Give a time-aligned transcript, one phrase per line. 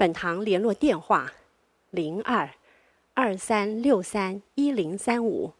[0.00, 1.30] 本堂联络电话：
[1.90, 2.48] 零二
[3.12, 5.52] 二三六三一零三五，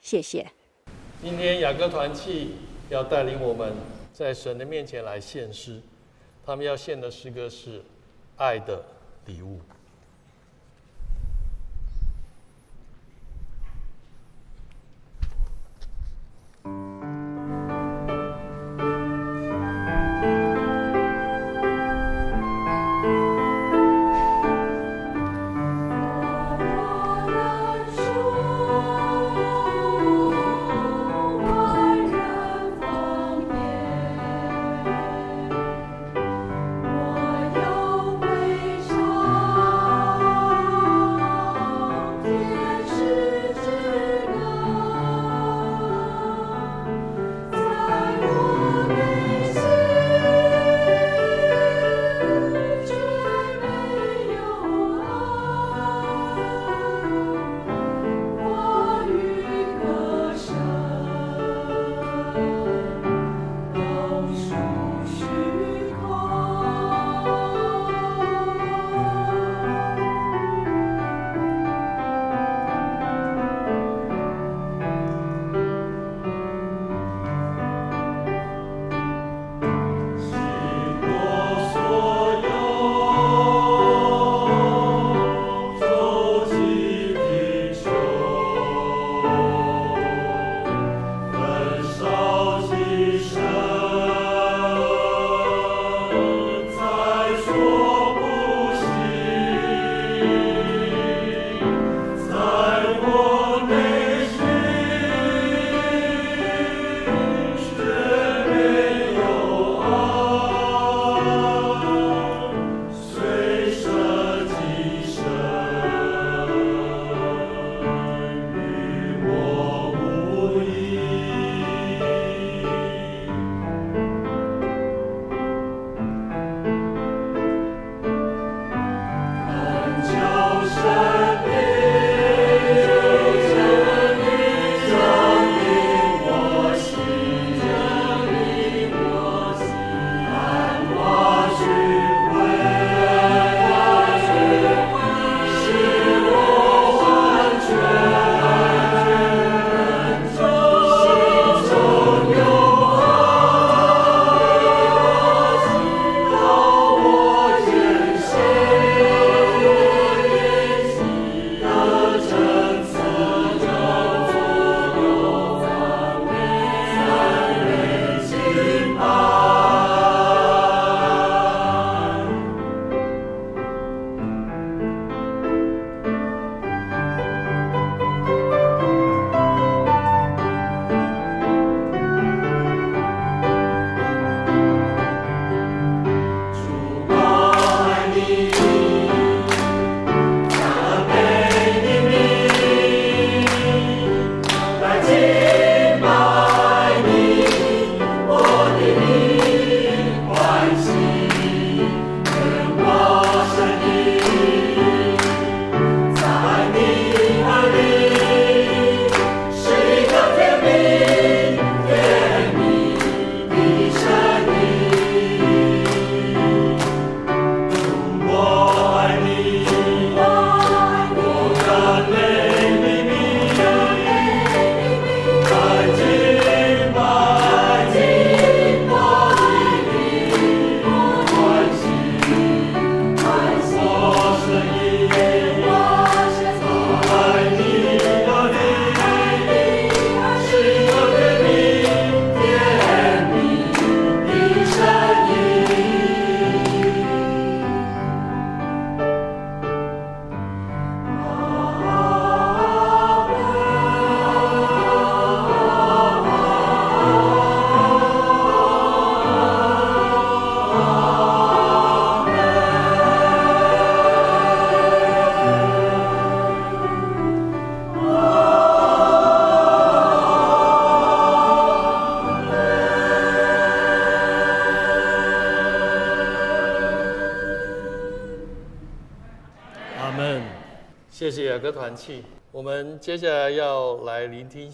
[0.00, 0.50] 谢谢。
[1.20, 2.52] 今天雅歌团契
[2.88, 3.74] 要带领我们
[4.10, 5.78] 在神的面前来献诗，
[6.42, 7.80] 他们要献的诗歌是
[8.38, 8.82] 《爱的
[9.26, 9.58] 礼物》。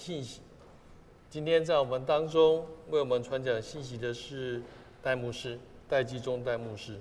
[0.09, 0.41] 信息。
[1.29, 4.63] 今天在我们当中为我们传讲信息的是
[5.03, 6.99] 戴牧师，戴基忠戴牧师。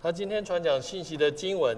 [0.00, 1.76] 他今天传讲信息的经文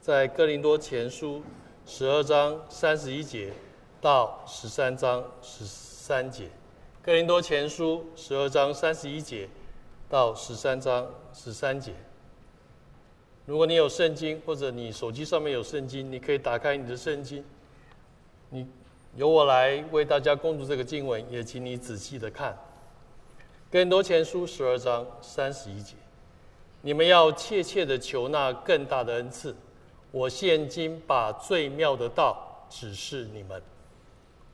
[0.00, 1.42] 在哥林多前书
[1.84, 3.52] 十二章三十一节
[4.00, 6.50] 到十三章十三节。
[7.02, 9.48] 哥林多前书十二章三十一节
[10.08, 11.92] 到十三章十三节。
[13.44, 17.44] 如果你有圣经，或者你手机上面有圣经，你可以打开你的圣经。
[18.50, 18.64] 你
[19.16, 22.54] 由我来为大家恭读这个经文，也请你仔细的看。
[23.72, 25.94] 哥林多前书十二章三十一节，
[26.82, 29.56] 你们要切切的求那更大的恩赐。
[30.10, 33.60] 我现今把最妙的道指示你们。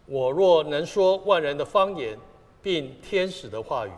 [0.07, 2.17] 我若能说万人的方言，
[2.63, 3.91] 并天使的话语，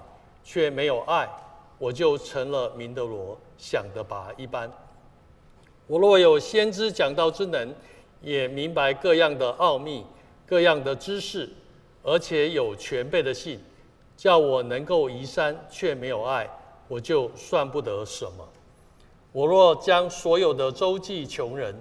[0.42, 1.28] 却没有爱，
[1.76, 4.72] 我就成了明德罗响的鈸一般。
[5.86, 7.74] 我若有先知讲道之能，
[8.22, 10.04] 也明白各样的奥秘、
[10.46, 11.48] 各样的知识，
[12.02, 13.58] 而且有全备的信，
[14.16, 16.48] 叫我能够移山，却没有爱，
[16.86, 18.48] 我就算不得什么。
[19.32, 21.74] 我若将所有的周济穷人，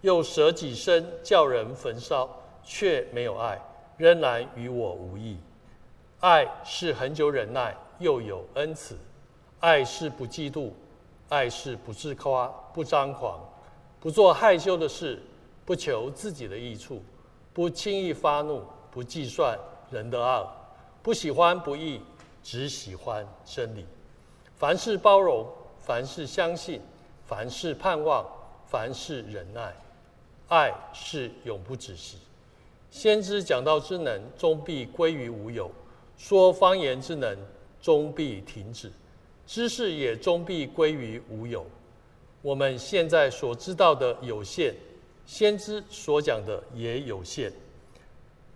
[0.00, 2.28] 又舍己身叫人焚烧，
[2.64, 3.60] 却没有爱，
[3.96, 5.36] 仍然与我无异。
[6.20, 8.94] 爱是恒久忍耐，又有恩慈；
[9.60, 10.70] 爱是不嫉妒，
[11.28, 13.40] 爱是不自夸，不张狂，
[14.00, 15.22] 不做害羞的事。
[15.64, 17.02] 不求自己的益处，
[17.58, 19.58] 不轻易发怒，不计算
[19.90, 20.48] 人的恶，
[21.02, 22.00] 不喜欢不义，
[22.40, 23.84] 只喜欢真理。
[24.54, 25.44] 凡事包容，
[25.80, 26.80] 凡事相信，
[27.26, 28.24] 凡事盼望，
[28.68, 29.74] 凡事忍耐。
[30.46, 32.18] 爱是永不止息。
[32.92, 35.68] 先知讲道之能，终必归于无有；
[36.16, 37.36] 说方言之能，
[37.82, 38.88] 终必停止；
[39.48, 41.66] 知识也终必归于无有。
[42.40, 44.72] 我们现在所知道的有限。
[45.28, 47.52] 先知所讲的也有限，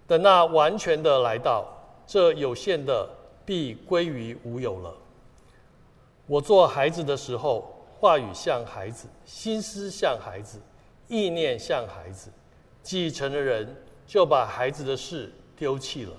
[0.07, 1.67] 等那完全的来到，
[2.07, 3.07] 这有限的
[3.45, 4.95] 必归于无有了。
[6.27, 10.59] 我做孩子的时候，话语像孩子，心思像孩子，
[11.09, 12.31] 意念像孩子；
[12.83, 13.77] 继承了人，
[14.07, 16.13] 就把孩子的事丢弃了。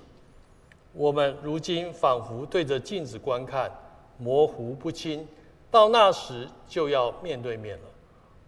[0.94, 3.72] 我们如今仿佛对着镜子观看，
[4.20, 5.28] 模糊不清，
[5.72, 7.86] 到那时就要面对面了。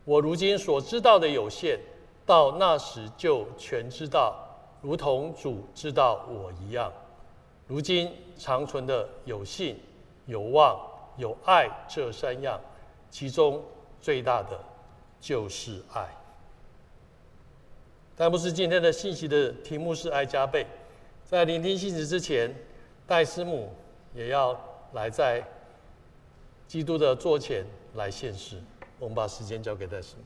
[0.03, 1.79] 我如今所知道的有限。
[2.25, 4.35] 到那时就全知道，
[4.81, 6.91] 如同主知道我一样。
[7.67, 9.79] 如今长存的有信、
[10.25, 10.79] 有望、
[11.17, 12.59] 有爱这三样，
[13.09, 13.63] 其中
[14.01, 14.59] 最大的
[15.19, 16.07] 就是爱。
[18.15, 20.65] 但不是今天的信息的题目是爱加倍。
[21.23, 22.53] 在聆听信息之前，
[23.07, 23.73] 戴师母
[24.13, 24.59] 也要
[24.93, 25.43] 来在
[26.67, 28.61] 基督的座前来献诗。
[28.99, 30.23] 我们把时间交给戴师母。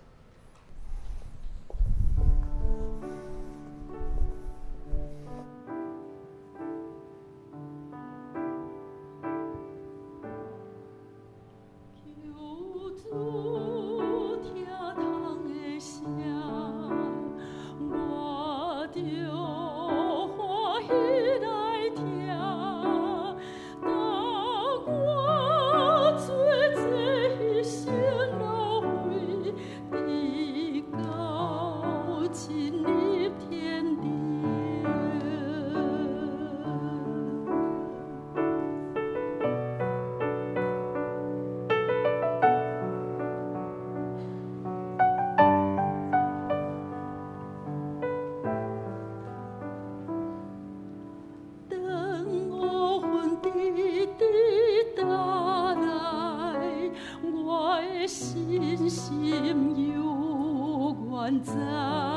[58.89, 62.08] 心有关在。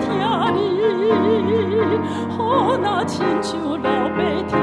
[0.00, 0.08] 疼
[0.54, 0.58] 你，
[2.36, 4.59] 好那亲像老爸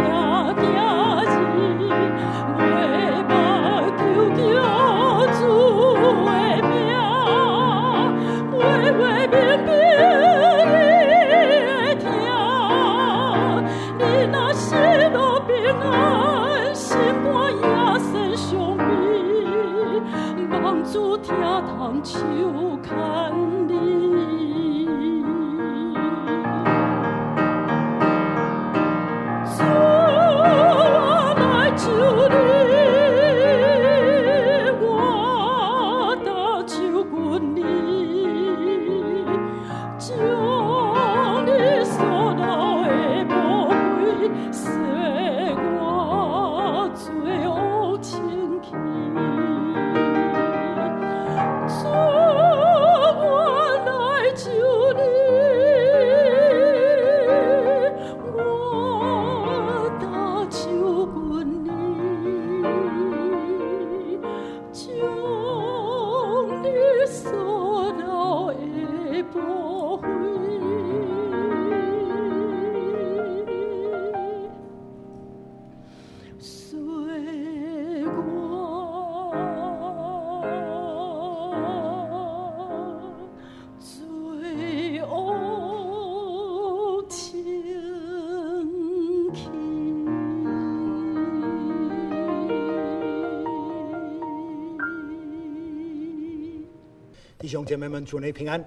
[97.68, 98.64] 姐妹们，主内平安。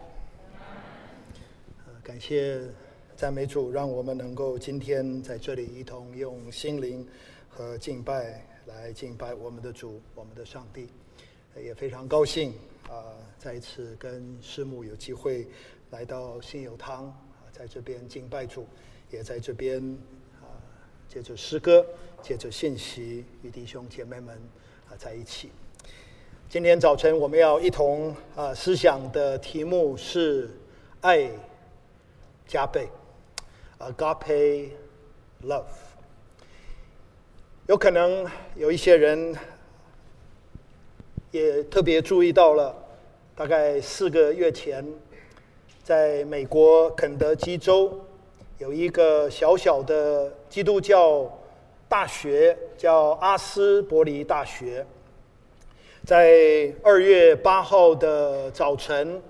[2.02, 2.60] 感谢
[3.16, 7.08] 赞美主，让我们能够今天在这里一同用心灵
[7.48, 10.90] 和敬拜来敬拜我们的主，我们的上帝。
[11.56, 12.52] 也非常高兴
[12.90, 15.48] 啊，再一次跟师母有机会
[15.88, 18.66] 来到信友堂啊，在这边敬拜主，
[19.10, 19.82] 也在这边
[20.42, 20.44] 啊，
[21.08, 21.86] 借着诗歌，
[22.20, 24.36] 借着信息，与弟兄姐妹们
[24.90, 25.50] 啊在一起。
[26.50, 30.50] 今天早晨我们要一同啊思想的题目是
[31.00, 31.30] 爱
[32.44, 32.88] 加倍
[33.78, 34.70] ，Agape
[35.44, 35.62] Love。
[37.68, 39.32] 有可能有一些人
[41.30, 42.74] 也特别注意到了，
[43.36, 44.84] 大概四个月前，
[45.84, 47.96] 在美国肯德基州
[48.58, 51.30] 有一个小小的基督教
[51.88, 54.84] 大学，叫阿斯伯黎大学。
[56.10, 59.22] 在二月八号的早晨，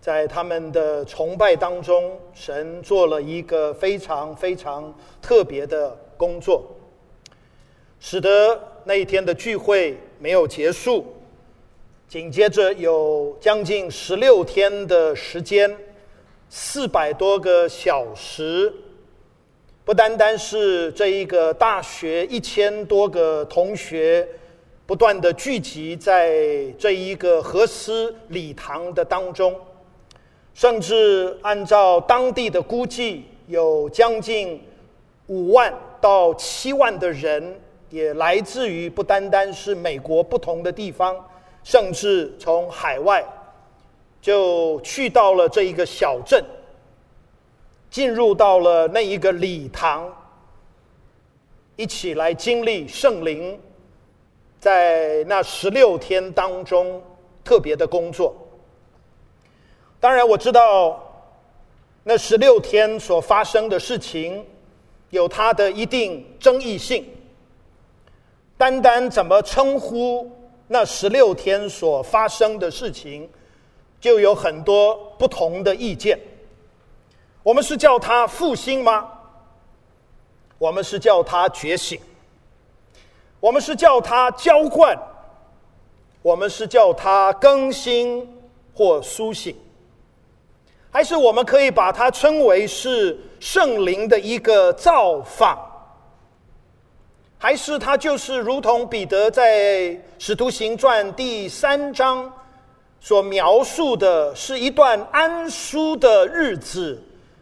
[0.00, 6.64] 在他们的崇拜当中，神做了一个非常非常特别的工作。
[8.00, 11.06] 使得那一天的聚会没有结束。
[12.08, 15.72] 紧接着有将近十六天的时间，
[16.48, 18.74] 四百多个小时，
[19.84, 24.26] 不单单是这一个大学一千多个同学
[24.86, 29.58] 不断的聚集在这一个和思礼堂的当中，
[30.52, 34.60] 甚至按照当地的估计，有将近
[35.26, 41.16] 五万到七万的人也来自于不单单是美国不同的地方。
[41.62, 43.24] 甚至从海外
[44.20, 46.44] 就去到了这一个小镇，
[47.90, 50.14] 进入到了那一个礼堂，
[51.76, 53.58] 一起来经历圣灵
[54.64, 56.98] 在那十六天当中
[57.44, 58.34] 特别的工作。
[60.00, 60.98] 当然，我知道
[62.02, 64.42] 那十六天所发生的事情
[65.10, 67.06] 有它的一定争议性，
[68.56, 70.32] 单单怎么称呼？
[70.66, 73.28] 那十六天所发生的事情，
[74.00, 76.18] 就有很多不同的意见。
[77.42, 79.10] 我们是叫它复兴吗？
[80.56, 82.00] 我们是叫它觉醒？
[83.44, 84.98] 我们是叫它浇灌？
[86.22, 88.26] 我们是叫它更新
[88.74, 89.54] 或苏醒？
[90.90, 95.58] 还是我们可以把它称为是圣灵的一个造访？
[97.36, 99.58] 还是它就是如同彼得在
[100.18, 102.32] 《使徒行传》第三章
[102.98, 106.98] 所描述的，是一段安舒的日子，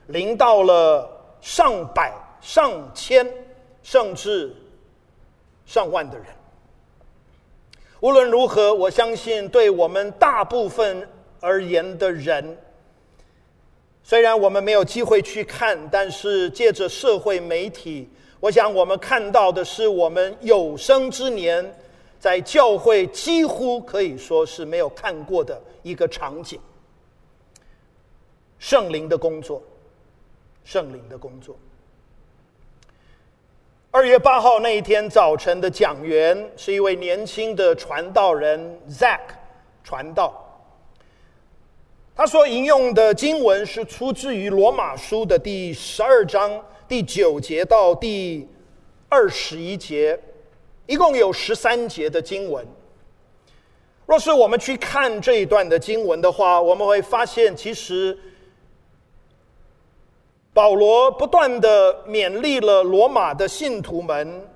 [0.09, 1.09] 临到了
[1.41, 3.25] 上百、上千，
[3.85, 4.53] 甚至
[5.67, 6.27] 上万的人。
[8.01, 11.09] 无论如何，我相信对我们大部分
[11.41, 12.59] 而言的人，
[14.03, 18.09] 虽然我们没有机会去看，但是借着社会媒体。
[18.41, 21.65] 我想，我们看到的是我们有生之年
[22.19, 26.61] 在教会几乎可以说是没有看过的一个场景。
[28.59, 29.63] 圣灵的工作，
[30.65, 31.57] 圣灵的工作。
[33.95, 39.21] 二月八号那一天早晨的讲员是一位年轻的传道人 Zack
[39.85, 40.33] 传道，
[42.17, 46.65] 他所引用的经文是出自于罗马书的第十二章。
[46.89, 48.49] 第九节到第
[49.11, 50.19] 二十一节，
[50.87, 52.67] 一共有十三节的经文。
[54.07, 58.19] 若是我们去看这一段的经文的话，我们会发现，其实
[60.55, 64.47] 保罗不断的勉励了罗马的信徒们，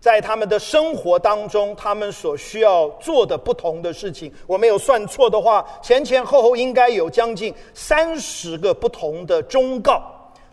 [0.00, 4.32] 在他们的生活当中，他们所需要做的不同的事情。
[4.46, 10.02] 我没有算错的话，前前后后应该有将近三十个不同的忠告。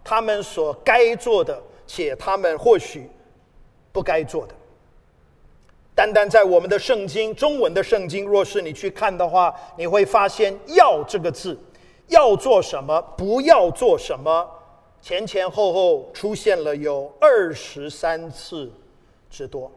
[0.03, 3.09] 他们所该做的，且他们或许
[3.91, 4.55] 不该做的。
[5.93, 11.55] 单单在我们的圣经，中文的圣经，若是你去看的话，你会发现“要”这个字，
[12.11, 14.47] 要做什么，不要做什么，
[15.01, 18.71] 前前后后出现了有二十三次
[19.29, 19.71] 之多。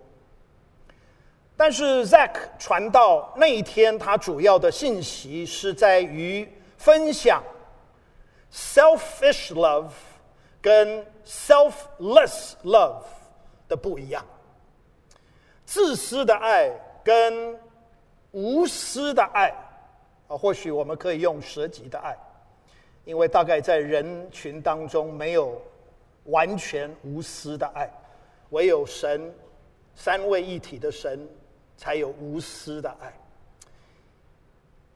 [1.56, 7.42] 但是 Zack 传道那一天，他主要的信息是在于分享
[8.52, 9.90] selfish love。
[10.64, 13.02] 跟 selfless love
[13.68, 14.24] 的不一样，
[15.66, 16.70] 自私的爱
[17.04, 17.60] 跟
[18.30, 19.54] 无私的爱
[20.28, 22.16] 啊，或许我们可以用舍己的爱，
[23.04, 25.60] 因为大概在人群当中没有
[26.24, 27.90] 完全无私的爱，
[28.50, 29.34] 唯有神
[29.94, 31.28] 三位一体的神
[31.76, 33.12] 才有无私的爱。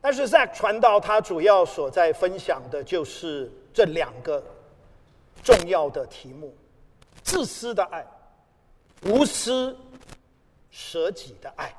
[0.01, 4.43] 但是 Zack 传道他主要所在分享的就是这两个。
[5.41, 6.53] 重要的题目：
[7.23, 8.05] 自私的爱，
[9.05, 9.75] 无私
[10.69, 11.73] 舍己的爱。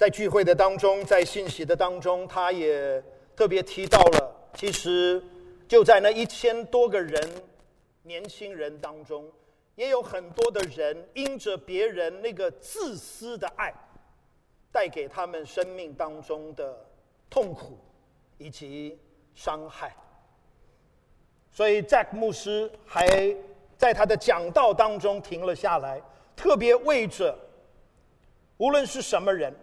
[0.00, 3.04] 在聚会的当中，在信息的当中，他也
[3.36, 5.22] 特别提到了，其实
[5.68, 7.22] 就在那一千多个人
[8.02, 9.30] 年轻人当中，
[9.74, 13.74] 也有很多的人因着别人那个自私的爱，
[14.72, 16.82] 带给他们生命当中的
[17.28, 17.76] 痛苦
[18.38, 18.98] 以及
[19.34, 19.94] 伤害。
[21.52, 23.36] 所以，Jack 牧师还
[23.76, 26.00] 在他的讲道当中停了下来，
[26.34, 27.38] 特别为着
[28.56, 29.54] 无论是什么人，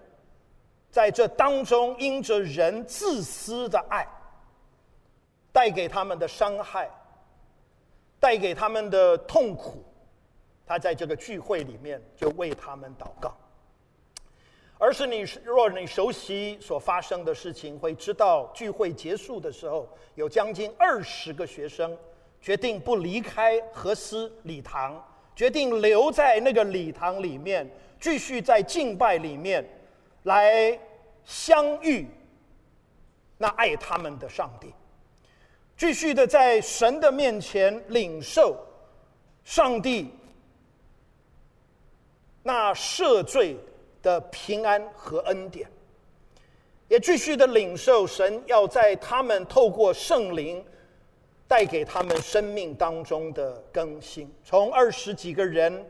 [0.97, 4.03] 在这当中因着人自私的爱
[5.51, 6.89] 带给他们的伤害，
[8.19, 9.85] 带给他们的痛苦，
[10.65, 13.37] 他在这个聚会里面就为他们祷告。
[14.79, 21.95] 而是你若你熟悉所发生的事情，会知道聚会结束的时候，有将近二十个学生
[22.41, 24.99] 决定不离开何斯礼堂，
[25.35, 29.63] 决定留在那个礼堂里面，继续在敬拜里面
[30.23, 30.79] 来
[31.27, 32.07] 相遇
[33.37, 34.73] 那爱他们的上帝，
[35.77, 38.57] 继续的在神的面前领受
[39.43, 40.09] 上帝
[42.41, 43.57] 那赦罪
[44.01, 45.69] 的平安和恩典，
[46.87, 50.65] 也继续的领受神要在他们透过圣灵。
[51.49, 55.87] 带给他们生命当中的更新，从二十几个人，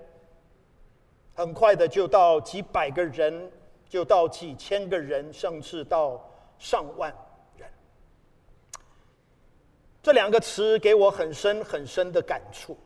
[1.33, 3.51] 很快的就到几百个人，
[3.89, 6.21] 就到几千个人，甚至到
[6.59, 7.13] 上万
[7.57, 7.69] 人。
[10.03, 12.77] 这两个词给我很深很深的感触：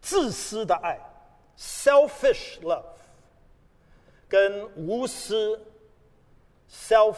[0.00, 0.98] 自私的爱
[1.56, 2.84] （selfish love）
[4.28, 5.60] 跟无私
[6.70, 7.16] （selfless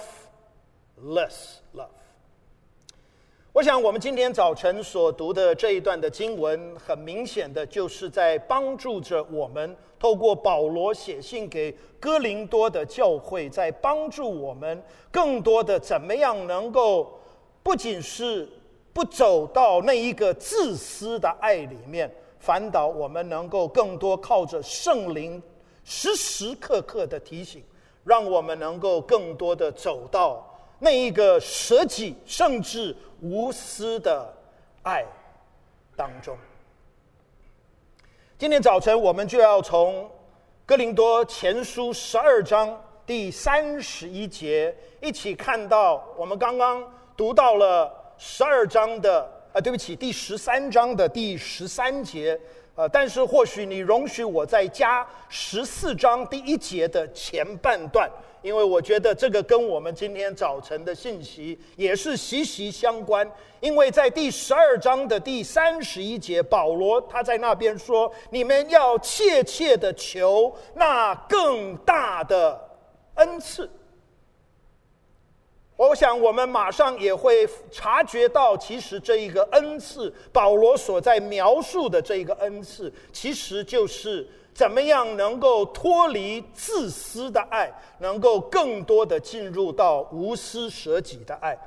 [1.74, 1.88] love）。
[3.52, 17.18] 我想，我们今天早晨所读的这一段的经文，很明显的就是在帮助着我们，透过保罗写信给哥林多的教会，在帮助我们更多的怎么样能够，
[17.62, 18.46] 不仅是
[18.92, 25.42] 不走到那一个自私的爱里面，反倒我们能够更多靠着圣灵
[25.84, 27.64] 时时刻刻的提醒，
[28.04, 30.46] 让我们能够更多的走到。
[30.80, 34.30] 那一个舍己甚至无私的
[34.82, 35.02] 爱
[35.96, 36.36] 当中，
[38.44, 40.06] 今天早晨我们就要从
[40.66, 46.84] 哥林多前书十二章第三十一节一起看到，我们刚刚
[47.16, 52.38] 读到了十二章的啊，对不起，第十三章的第十三节，
[52.74, 58.10] 呃，但是或许你容许我再加十四章第一节的前半段。
[58.44, 63.26] 因为我觉得这个跟我们今天早晨的信息也是息息相关。
[63.60, 72.60] 因为在第十二章的第三十一节，保罗他在那边说：“你们要切切的求那更大的
[73.14, 73.70] 恩赐。”
[75.76, 84.28] 我想我们马上也会察觉到，其实这一个恩赐，保罗所在描述的这一个恩赐，其实就是。
[84.54, 91.58] 怎么样能够脱离自私的爱，能够更多的进入到无私舍己的爱？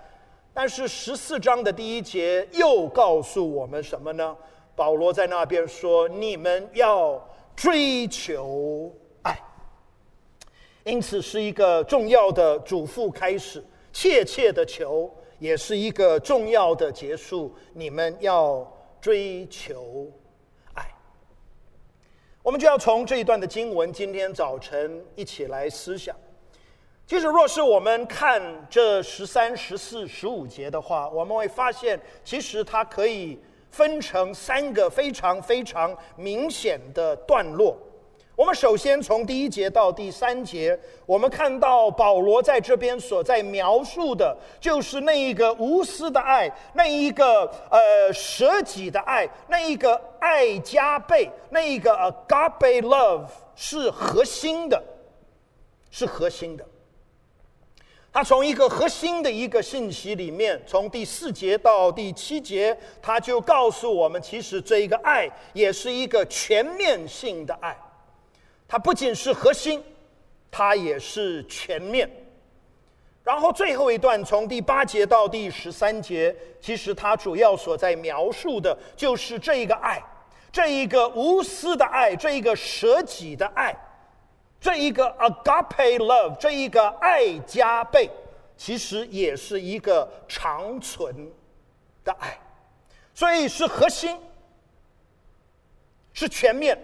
[0.54, 4.36] 但是十四章的第一节又告诉我们什么呢？
[4.76, 7.21] 保罗在那边说：“你们要
[7.56, 9.38] 追求爱。”
[10.86, 17.54] 因此是一个重要的嘱咐开始，切切的求，也是一个重要的结束。
[17.73, 18.65] 你们要
[19.02, 20.10] 追求。
[22.47, 26.15] 我们就要从这一段的经文，今天早晨一起来思想。
[27.05, 33.38] 其实，若是我们看这十三、十四、十五节的话，我们会发现，其实它可以
[33.69, 37.77] 分成三个非常非常明显的段落。
[38.38, 54.84] 我们首先从第一节到第三节，我们看到保罗在这边所在描述的，就是那一个无私的爱，那一个呃舍己的爱，那一个爱加倍，那一个 agape love 是核心的，
[55.89, 56.63] 是核心的。
[58.13, 67.76] 他从一个核心的一个信息里面，从第四节到第七节，他就告诉我们，其实这一个爱也是一个全面性的爱。
[68.67, 69.82] 它不仅是核心，
[70.51, 72.10] 它也是全面。
[73.23, 80.01] 然后最后一段从第八节到第十三节，其实它主要所在描述的就是这一个爱，
[80.51, 83.75] 这一个无私的爱，这一个舍己的爱，
[84.60, 88.10] 这一个 agape love，这一个爱加倍，
[88.56, 91.30] 其实也是一个长存
[92.06, 92.39] 的爱，
[93.13, 94.17] 所以是核心，
[96.13, 96.77] 是全面，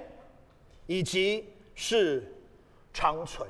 [0.87, 1.52] 以及。
[1.75, 2.23] 是
[2.93, 3.47] 长存，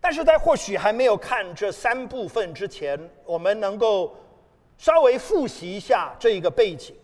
[0.00, 4.16] 但是在或许还没有看这三部分之前，我们能够
[4.78, 6.96] 稍微复习一下这一个背景，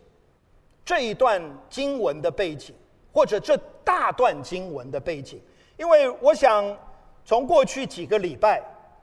[0.85, 2.75] 这一段经文的背景，
[3.13, 5.41] 或者这大段经文的背景，
[5.77, 6.77] 因为我想
[7.25, 8.63] 从过去几个礼拜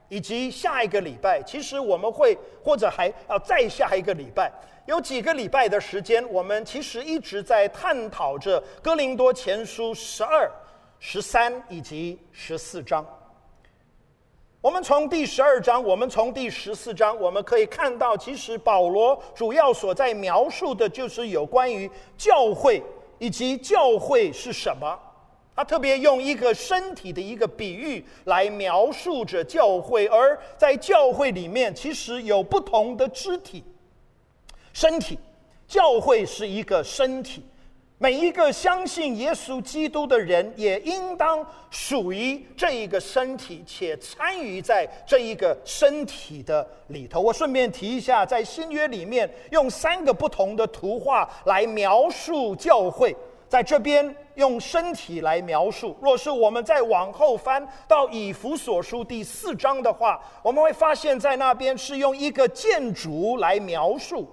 [0.09, 4.51] 以及下一个礼拜，其实我们会或者还要再下一个礼拜。
[4.85, 10.47] 有几个礼拜的时间，我们其实一直在探讨着《哥林多前书》十二、
[10.99, 13.05] 十三以及十四章。
[14.61, 22.81] 我们从第十二章，我们从第十四章，我们可以看到，其实保罗主要所在描述的就是有关于教会
[23.19, 24.99] 以及教会是什么。
[25.55, 33.63] 他特别用一个身体的一个比喻来描述着教会，而在教会里面，其实有不同的肢体。
[34.73, 35.17] 身体
[35.67, 37.45] 教会是一个身体。
[37.97, 47.21] 每一个相信耶稣基督的人，也应当属于这一个身体，且参与在这一个身体的里头。
[47.21, 53.15] 我顺便提一下，在新约里面，用三个不同的图画来描述教会，
[53.47, 55.95] 在这边用身体来描述。
[56.01, 64.27] 若是我们再往后翻到以弗所书第四章的话，我们会发现，在那边是用一个建筑来描述。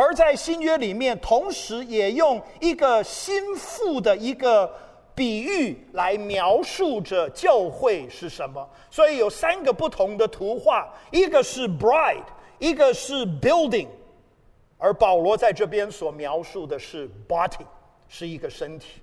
[0.00, 4.72] 而在新约里面，同时也用一个新妇的一个
[5.12, 8.64] 比喻来描述着教会是什么。
[8.88, 12.22] 所以有三个不同的图画，一个是 bride，
[12.60, 13.88] 一个是 building，
[14.76, 17.66] 而保罗在这边所描述的是 body，
[18.06, 19.02] 是一个身体。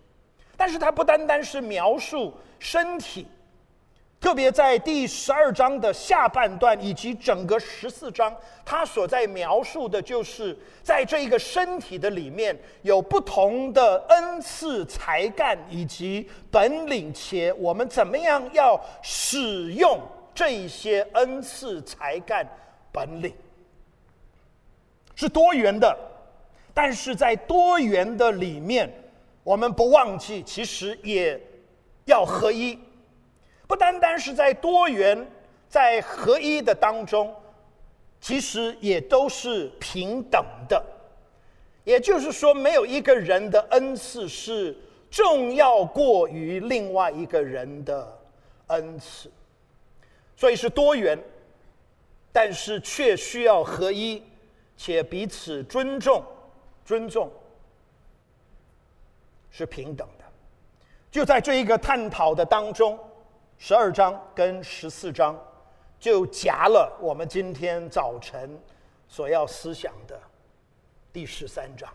[0.55, 3.27] 但是它不单单是描述身体。
[4.25, 8.35] 特别在第十二章的下半段，以及整个十四章，
[8.65, 19.99] 他所在描述的就是在这一个身体的里面有不同的恩赐、才干以及本领，且我们怎么样要使用
[20.33, 22.43] 这一些恩赐、才干、
[22.91, 23.31] 本领，
[25.13, 25.95] 是多元的。
[26.73, 28.91] 但是在多元的里面，
[29.43, 31.39] 我们不忘记，其实也
[32.05, 32.79] 要合一。
[33.67, 35.28] 不单单是在多元、
[35.67, 37.34] 在合一的当中，
[38.21, 40.84] 其实也都是平等的。
[41.84, 44.75] 也就是说，没有一个人的恩赐是
[45.10, 48.19] 重要过于另外一个人的
[48.67, 49.32] 恩赐，
[50.36, 51.17] 所以是多元，
[52.32, 54.23] 但是却需要合一，
[54.78, 56.23] 且彼此尊重。
[56.84, 57.32] 尊重
[59.49, 60.25] 是平等的。
[61.10, 62.99] 就在这一个探讨的当中。
[63.57, 65.35] 十二章跟十四章，
[65.99, 68.49] 就夹了我们今天早晨
[69.07, 70.19] 所要思想的
[71.11, 71.89] 第十三章。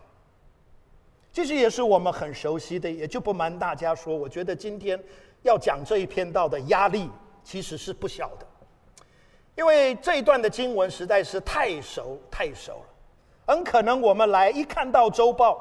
[1.31, 5.01] 其实也是我们很熟悉的，也就不瞒大家说，我觉得今天
[5.43, 7.09] 要讲这一篇道的压力
[7.43, 8.45] 其实是不小的，
[9.55, 12.85] 因为这一段的经文实在是太熟太熟了。
[13.47, 15.53] 很可能我们来一看到周报，《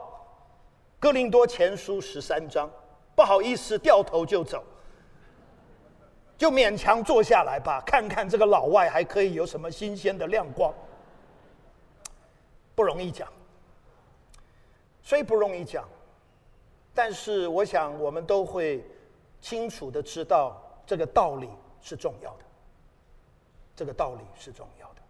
[0.98, 2.68] 哥林多前书》十三章，
[3.14, 4.64] 不好意思掉头就走。
[6.40, 10.72] 就勉强坐下来吧，看看这个老外还可以有什么新鲜的亮光。
[12.74, 13.30] 不容易讲，
[15.02, 15.86] 虽不容易讲，
[16.94, 18.82] 但是我想我们都会
[19.38, 21.46] 清楚的知道这个道理
[21.82, 22.44] 是重要的。
[23.76, 25.02] 这个道理是重要的。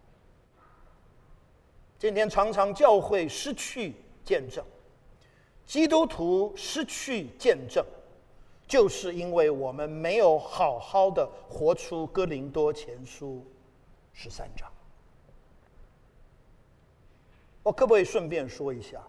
[1.97, 4.61] 今天常常教会失去见证，
[5.65, 7.85] 基督徒失去见证。
[8.71, 13.45] 就是因为我们没有好好的活出哥林多前书
[14.13, 14.71] 十三章。
[17.63, 19.05] 我可不可以顺便说一下？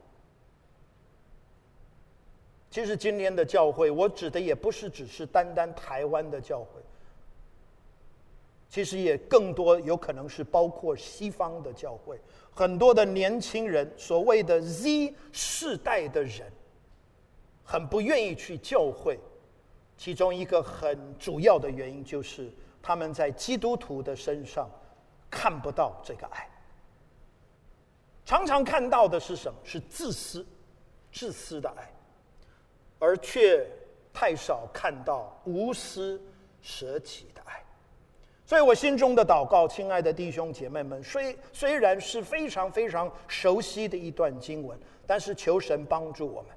[2.72, 6.80] 其实今天的教会，我指的也不是只是单单台湾的教会，
[8.68, 12.20] 其实也更多有可能是包括西方的教会，
[12.52, 16.50] 很多的年轻人，所谓的 Z 世代的人，
[17.62, 19.20] 很不愿意去教会。
[20.02, 24.68] 其中一个很主要的原因，就是他们在基督徒的身上
[25.30, 26.50] 看不到这个爱。
[28.24, 29.56] 常常看到的是什么？
[29.62, 30.44] 是自私、
[31.12, 31.88] 自私的爱，
[32.98, 33.64] 而却
[34.12, 36.20] 太少看到无私
[36.60, 37.64] 舍己的爱。
[38.44, 46.50] 所以我心中的祷告，亲爱的弟兄姐妹们，虽虽然是非常非常熟悉的一段经文，但是求神帮助我们。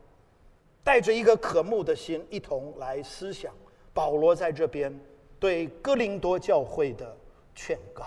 [0.85, 3.51] 带着一个渴慕的心，一同来思想
[3.91, 4.95] 保罗在这边
[5.39, 7.17] 对哥林多教会的
[7.55, 8.05] 劝告。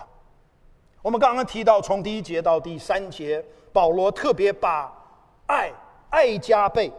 [1.03, 4.93] 我们刚刚提到，从第一节到第三节，保罗特别把
[5.47, 5.73] 爱
[6.11, 6.93] 爱加倍，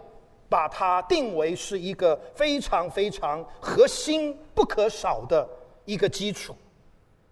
[0.49, 5.47] 把它定为是一个非常非常核心不可少的
[5.85, 6.53] 一个基础。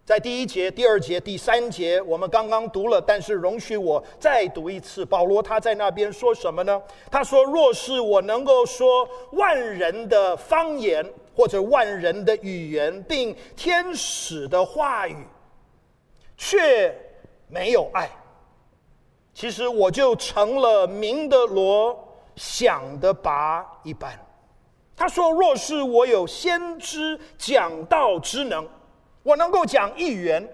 [0.08, 5.06] 在第一节、第二节、第三节，我们刚刚读了，但是容许我再读一次。
[5.06, 6.82] 保罗他在那边说什么呢？
[7.12, 15.28] 他说：“若是我能够说万人的方言，或者万人的语言，并天使的话语，
[16.38, 16.98] 却
[17.50, 18.10] 没有爱，
[19.34, 21.93] 其实我就成了明的罗，
[22.38, 24.17] 响的拔一般。”
[24.96, 28.65] 他说：“若是我有先知讲道之能。”
[29.28, 30.48] 我能够讲预言，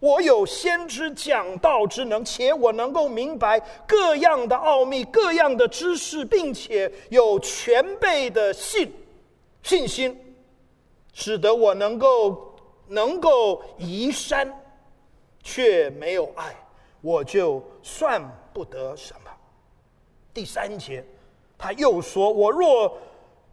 [0.00, 8.92] 我有先知讲道之能，且我能够明白各样的奥秘、各样的知识，并且有全备的信
[9.62, 10.34] 信心，
[11.12, 12.56] 使得我能够
[12.88, 14.52] 能够移山，
[15.44, 16.52] 却没有爱，
[17.00, 18.20] 我就算
[18.52, 19.30] 不得什么。
[20.34, 21.04] 第三节，
[21.56, 22.98] 他又说：“我若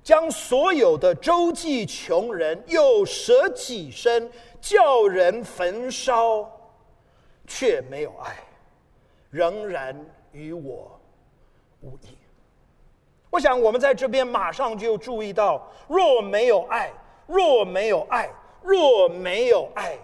[0.05, 6.47] 将所有的周济穷人，又舍己身，叫人焚烧，
[7.47, 8.35] 却没有爱，
[9.31, 9.99] 仍然
[10.31, 11.01] 与我
[11.81, 12.15] 无异。”
[13.31, 16.93] 我想，我们在这边马上就注意到：若没有爱，
[17.25, 18.29] 若没有爱，
[18.61, 19.97] 若没有爱，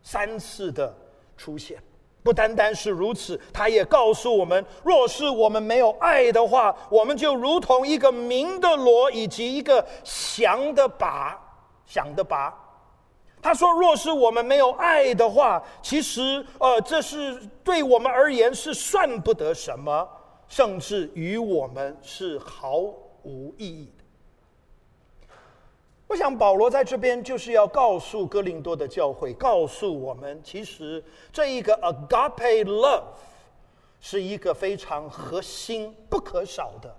[0.00, 0.96] 三次的
[1.36, 1.82] 出现。
[2.24, 11.38] 不单单是如此，他也告诉我们：若是我们没有爱的话，我们就如同一个明的锣以及一个响的拔，
[11.86, 12.52] 响的拔。
[13.42, 20.08] 他说：若是我们没有爱的话，其实呃，这是对我们而言是算不得什么。
[20.46, 22.76] 甚至与我们是毫
[23.22, 24.03] 无意义的。
[26.14, 33.02] 我想保罗在这边就是要告诉哥林多的教会，告诉我们，其实这一个 agape love
[34.00, 36.96] 是一个非常核心、不可少的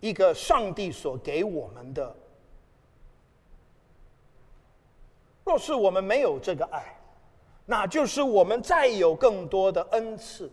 [0.00, 2.14] 一个上帝所给我们的。
[5.44, 6.94] 若是我们没有这个爱，
[7.64, 10.52] 那就是我们再有更多的恩赐。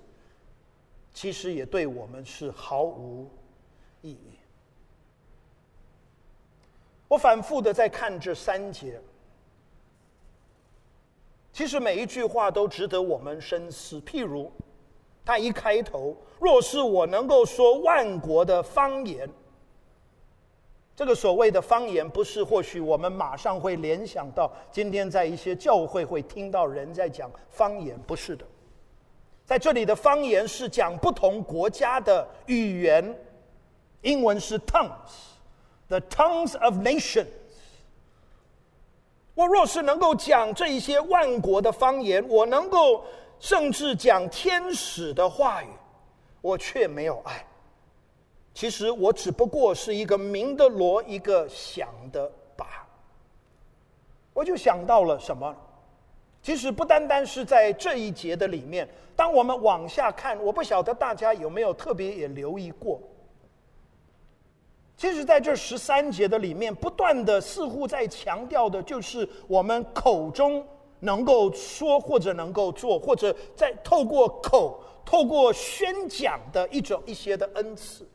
[1.14, 3.30] 其实也对我们是毫无
[4.02, 4.39] 意义。
[7.10, 9.02] 我反复的在看这三节，
[11.52, 14.00] 其实每一句话都值得我们深思。
[14.02, 14.50] 譬如，
[15.26, 19.28] 他一开头，若是我能够说万国的方言，
[20.96, 28.46] 这个所谓的方言，不是或许我们马上会联想到今天在一些教会会听到人在讲方言，不是的。
[29.46, 33.20] 在这里的方言是讲不同国家的语言，
[34.04, 35.39] 英文是 TONGS
[35.90, 37.28] The tongues of nations。
[39.36, 43.04] 我若是能够讲这一些万国的方言，我能够
[43.40, 45.68] 甚至讲天使的话语，
[46.42, 47.46] 我却没有爱。
[48.54, 52.66] 其实我只不过是一个明的锣，一个响的鈸。
[54.34, 55.56] 我就想到了什么？
[56.44, 63.02] 其实不单单是在这一节的里面，当我们往下看，我不晓得大家有没有特别也留意过。
[65.00, 70.62] 其实在这十三节的里面，不断的似乎在强调的就是我们口中
[71.00, 78.06] 能够说或者能够做，或者在透过口、透过宣讲的一种一些的恩赐。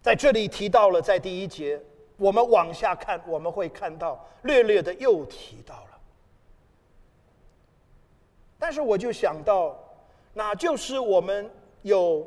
[0.00, 1.78] 在这里提到了，在第一节，
[2.16, 5.98] 我们往下看，我们会看到略略的又提到了。
[8.58, 9.78] 但是我就想到，
[10.32, 11.50] 那就是我们
[11.82, 12.26] 有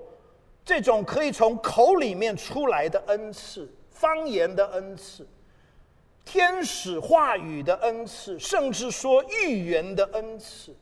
[0.64, 5.28] 这种可以从口里面出来的恩赐，方言的恩赐，
[6.24, 10.76] 天使话语的恩赐，甚至说预言的恩赐。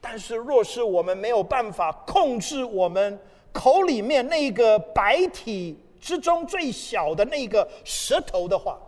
[0.00, 3.18] 但是，若是我们没有办法控制我们
[3.52, 8.78] 口里面那个白体之中最小的那个舌头的话，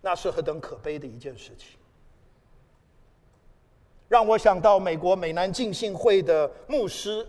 [0.00, 1.76] 那是何等可悲的一件事情。
[4.08, 7.26] 让我想到美国美南浸信会的牧师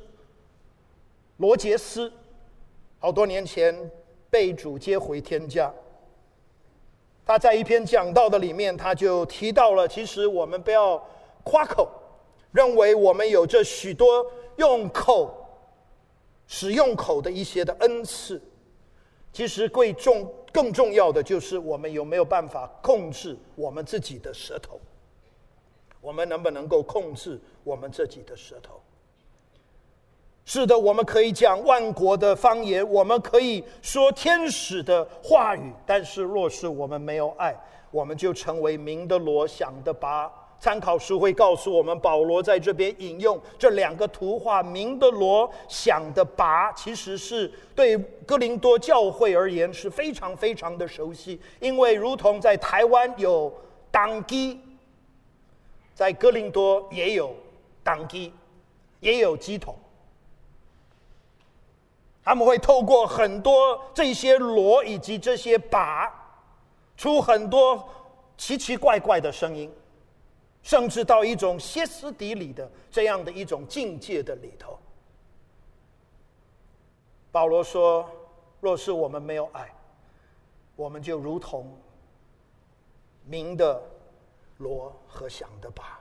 [1.42, 2.14] 罗杰斯，
[3.00, 3.76] 好多年前
[4.30, 5.74] 被主接回天家。
[7.26, 11.04] 他在一篇讲道的里面，他就提到了，其实我们不要
[11.44, 11.90] 夸口，
[12.52, 14.24] 认为我们有着许多
[14.58, 15.34] 用口、
[16.46, 18.40] 使用口的一些的恩赐。
[19.34, 24.80] 其实贵重、更重要的就是我们有没有办法控制我们自己的舌头。
[26.02, 28.80] 我们能不能够控制我们自己的舌头？
[30.54, 37.56] 是的，我们可以讲万国的方言，我们可以说天使的话语，但是若是我们没有爱，
[37.90, 40.30] 我们就成为鸣的锣、响的拔。
[40.60, 47.98] 参考书会告诉我们，保罗在这边引用这两个图画，鸣的锣、响的拔，其实是对
[48.28, 53.50] 哥林多教会而言是非常非常的熟悉，因为如同在台湾有
[53.90, 54.60] 党机。
[55.96, 57.34] 在哥林多也有
[57.86, 58.34] 党机，
[59.00, 59.74] 也有乩童，
[62.24, 66.12] 他们会透过很多这些锣以及这些把，
[66.96, 67.88] 出很多
[68.38, 69.72] 奇奇怪怪的声音，
[70.62, 74.78] 甚至到一种歇斯底里的这样的一种境界的里头。
[77.32, 78.10] 保罗说
[78.60, 79.74] ：“若是我们没有爱，
[80.76, 81.78] 我们就如同
[83.26, 83.82] 鸣的。”
[84.62, 86.00] 锣和响的把。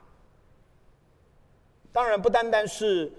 [1.91, 3.11] 当然不单单是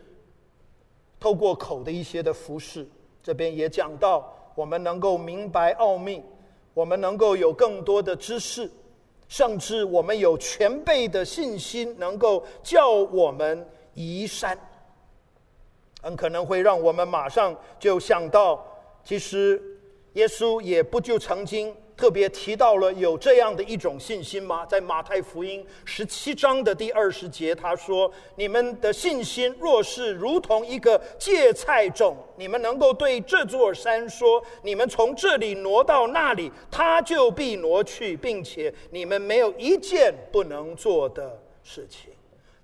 [1.21, 2.85] 透过口的一些的服饰，
[3.21, 6.23] 这边也讲到我们能够明白奥秘，
[6.73, 8.67] 我们能够有更多的知识，
[9.27, 13.63] 甚至我们有全备的信心，能够叫我们
[13.93, 14.57] 移山，
[16.01, 18.65] 很可能会让我们马上就想到，
[19.03, 19.61] 其实
[20.13, 21.71] 耶稣也不就曾经。
[22.01, 24.65] 特别提到了有这样的一种信心吗？
[24.65, 42.11] 在马太福音十七章的第二十节，他说：“你们的信心若是如同一个芥菜种，你们能够对这座山说：‘你们从这里挪到那里，它就必挪去，并且你们没有一件不能做的事情。’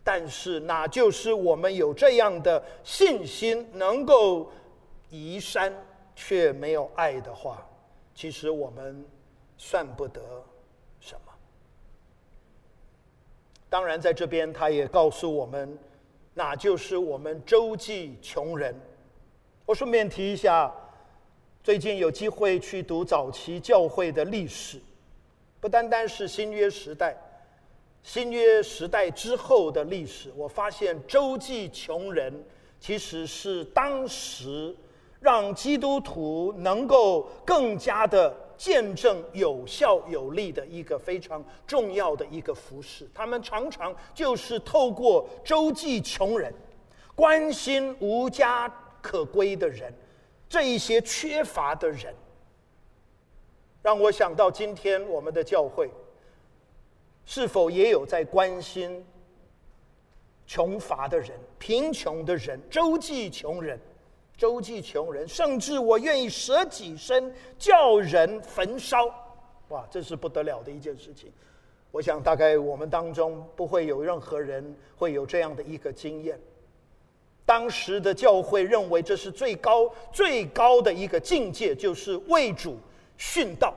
[0.04, 4.52] 但是，那就是我们有这样的信心，能够
[5.12, 5.72] 移山，
[6.16, 7.64] 却没有爱的话，
[8.16, 9.06] 其实我们。”
[9.58, 10.22] 算不得
[11.00, 11.34] 什么。
[13.70, 15.78] 当然，在这边他也告诉我们，
[16.34, 18.74] 那就是我们周济穷人。
[19.66, 20.74] 我顺便提一下，
[21.62, 24.80] 最近有机会去读早期教会的历史，
[25.60, 27.18] 不单单是新约时代，
[28.02, 32.34] 新约时代之后的历史，我发现周济穷人
[32.80, 34.74] 其实是当时
[35.20, 38.36] 让基督徒能够更加的。
[38.58, 46.52] 见证有效有力的一个非常重要的一个服事，他们常常就是透过周济穷人，
[47.14, 48.68] 关心无家
[49.00, 49.94] 可归的人，
[50.50, 52.12] 这一些缺乏的人，
[53.84, 55.88] 让我想到今天我们的教会，
[57.26, 59.06] 是否也有在关心
[60.48, 63.80] 穷乏的人、贫穷的人、周济穷人？
[64.38, 69.08] 周济穷人，甚至我愿意舍己身叫人焚烧，
[69.70, 71.32] 哇，这是不得了的一件事情。
[71.90, 76.40] 我想，大概我们当中不会有任何人会有这样的一个经验。
[77.46, 82.78] 当时的教会认为这是最高最高的一个境界，就是为主
[83.18, 83.74] 殉道，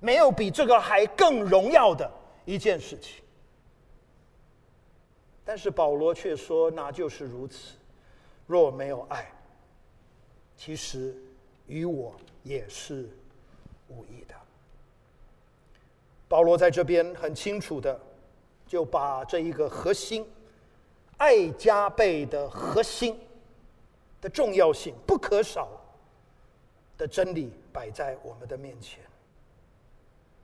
[0.00, 2.10] 没有比这个还更荣耀的
[2.44, 3.22] 一件事情。
[5.44, 7.76] 但是保罗却说，那就是如此，
[8.46, 9.32] 若没有爱。
[10.56, 11.14] 其实
[11.66, 13.08] 与我也是
[13.88, 14.34] 无益的。
[16.28, 18.00] 保罗在这边很清楚的
[18.66, 20.26] 就把这一个核心，
[21.18, 23.16] 爱加倍的核心
[24.20, 25.68] 的重要性、不可少
[26.98, 29.00] 的真理摆在我们的面前，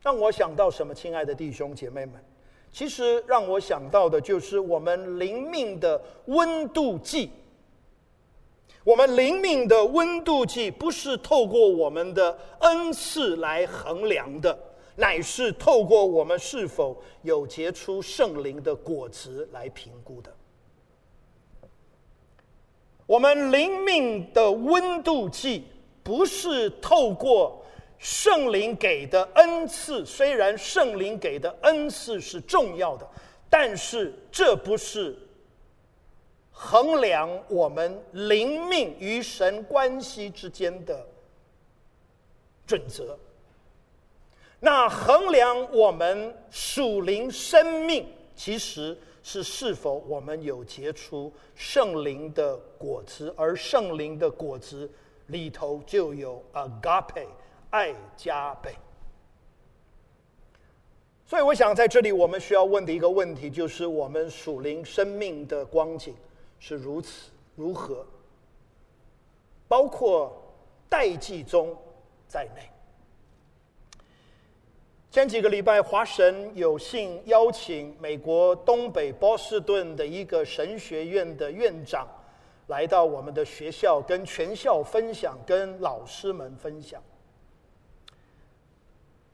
[0.00, 0.94] 让我想到什么？
[0.94, 2.22] 亲爱的弟兄姐妹们，
[2.70, 7.30] 其实让我想到的就是我们灵命的温度计。
[8.84, 14.58] 我们灵命的温度计不是透过我们的恩赐来衡量的，
[14.96, 20.34] 乃是透过我们是否有结出圣灵的果子来评估的。
[23.06, 25.64] 我们灵命的温度计
[26.02, 27.64] 不是透过
[27.98, 33.08] 圣灵给的恩赐，虽然圣灵给的恩赐是重要的，
[33.48, 35.16] 但是这不是。
[36.52, 41.04] 衡量我们灵命与神关系之间的
[42.66, 43.18] 准则，
[44.60, 54.88] 那衡量我们属灵生命，其实是是否我们有结出圣灵的果子，而圣灵的果子
[55.26, 57.26] 里头就有 agape
[57.70, 58.72] 爱加倍。
[61.26, 66.14] 所以，我想在这里我们需要问的一个问题，就是我们属灵生命的光景。
[66.64, 68.06] 是如此，如何？
[69.66, 70.32] 包括
[70.88, 71.76] 戴季宗
[72.28, 72.62] 在内。
[75.10, 82.06] 前几个礼拜，华神有幸邀请美国东北波士顿的一个神学院的院长
[82.68, 87.02] 来到我们的学校，跟全校分享，跟老师们分享。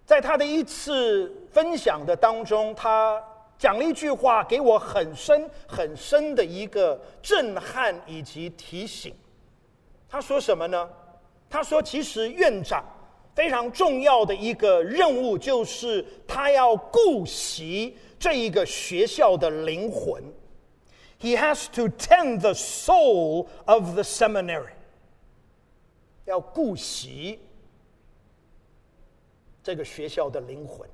[0.07, 3.23] 在他的一次分享的当中，他。
[3.59, 9.13] 讲了一句话，给我很深很深的一个震撼以及提醒。
[10.09, 10.89] 他说什么呢？
[11.51, 12.85] 他说：“其实院长
[13.35, 20.23] 非常重要的一个任务，就是他要顾惜这一个学校的灵魂。
[21.19, 24.75] He has to tend the soul of the seminary。
[26.27, 27.41] 要顾惜
[29.63, 30.89] 这个学校的灵魂。”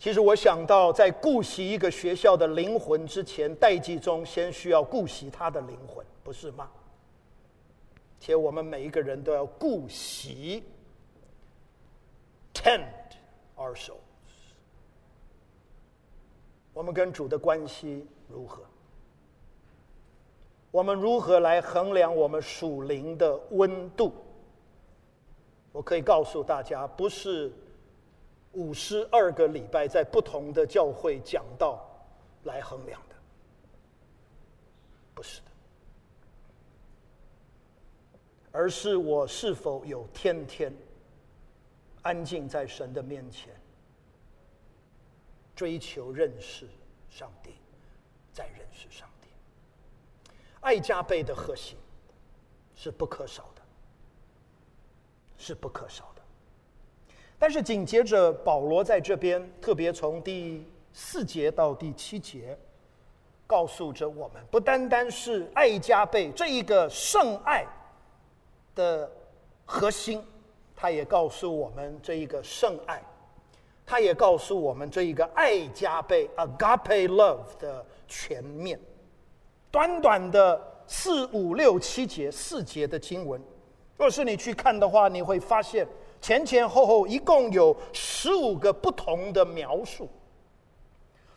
[0.00, 6.70] 其实我想到，在顾惜一个学校的灵魂之前，戴季中先需要顾惜他的灵魂，不是吗？
[8.18, 10.64] 且我们每一个人都要顾惜
[12.54, 12.86] ，tend
[13.58, 13.96] our souls。
[16.72, 18.62] 我们跟主的关系如何？
[20.70, 24.14] 我们如何来衡量我们属灵的温度？
[25.72, 27.52] 我可以告诉大家，不是
[28.52, 31.88] 五十二个礼拜在不同的教会讲道
[32.44, 33.14] 来衡量的，
[35.14, 35.46] 不是的，
[38.52, 40.72] 而是我是否有天天
[42.02, 43.54] 安静在神的面前，
[45.54, 46.68] 追求认识
[47.08, 47.54] 上帝，
[48.32, 49.28] 再认识上帝。
[50.60, 51.76] 爱加倍的核心
[52.74, 53.60] 是不可少的。
[55.42, 56.19] 是不可少的，
[57.40, 60.62] 但是紧接着保罗在这边特别从第
[60.92, 62.54] 四节到第七节，
[63.46, 67.66] 告诉着我们，不单单是爱加倍这一个圣爱
[68.74, 69.10] 的
[69.64, 70.22] 核心，
[70.76, 73.02] 他也告诉我们这一个圣爱，
[73.86, 78.78] 他也告诉我们这一个爱加倍 （agape love） 的全面。
[79.70, 83.40] 短短的四五六七节四节的经文。
[83.96, 85.86] 若是你去看的话，你会发现
[86.20, 90.08] 前前后后一共有十五个不同的描述。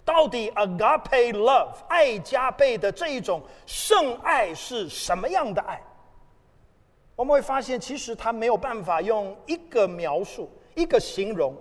[0.06, 5.82] 到底 agape love 爱加倍的这一种圣爱是什么样的爱？
[7.16, 11.56] 我们会发现，其实他没有办法用一个描述、一个形容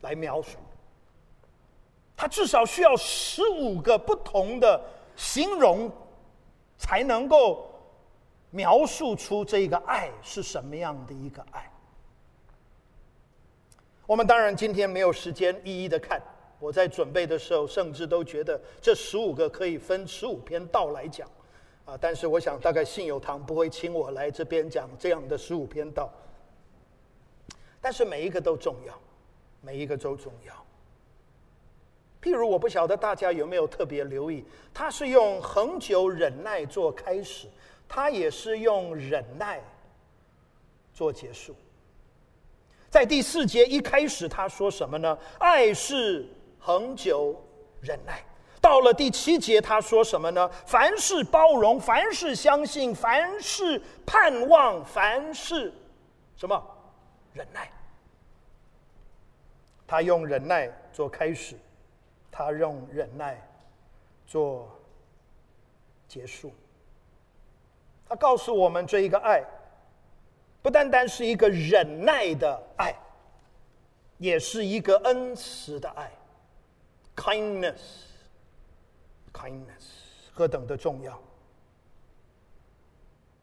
[0.00, 0.58] 来描述，
[2.16, 4.80] 他至少需要十五个不同的
[5.14, 5.90] 形容
[6.78, 7.70] 才能够。
[8.50, 11.70] 描述出这个爱是什么样的一个爱？
[14.06, 16.22] 我们当然今天没有时间一一的看。
[16.58, 21.28] 我在准备的时候，甚至都觉得这十五个可以分十五篇道来讲，
[21.84, 21.98] 啊！
[22.00, 26.10] 但是我想，大概信友堂不会请我来这边讲这样的十五篇道。
[27.80, 28.98] 但是每一个都重要，
[29.60, 30.54] 每一个都重要。
[32.22, 34.42] 譬如，我不晓得大家有没有特别留意，
[34.72, 37.48] 他是用恒久忍耐做开始。
[37.88, 39.62] 他也是用忍耐
[40.92, 41.54] 做结束。
[42.96, 45.18] 在第四节一开始，他说什么呢？
[45.38, 46.26] 爱是
[46.58, 47.38] 恒久
[47.82, 48.24] 忍耐。
[48.58, 50.48] 到了第七节，他说什么呢？
[50.64, 55.70] 凡事包容，凡事相信，凡事盼望，凡事
[56.38, 56.58] 什么？
[57.34, 57.70] 忍耐。
[59.86, 61.54] 他用忍耐做开始，
[62.32, 63.46] 他用忍耐
[64.26, 64.74] 做
[66.08, 66.50] 结束。
[68.08, 69.44] 他告诉我们，这一个爱，
[70.66, 72.92] 不单单是一个忍耐的爱，
[74.18, 76.10] 也是一个恩慈的爱
[77.14, 77.76] ，kindness，kindness，
[80.32, 81.22] 何等的重要！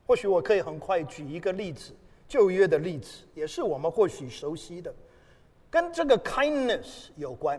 [0.06, 1.96] 或许我可以很快举一个例子，
[2.28, 4.94] 旧约的例子，也是我们或许熟悉的，
[5.72, 7.58] 跟这个 kindness 有关。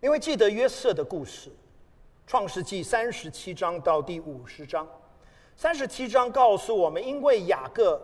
[0.00, 1.52] 因为记得约瑟的故事。
[2.26, 4.84] 创世纪三十七章到第五十章，
[5.56, 7.98] 三十七章告诉我们，因为雅各、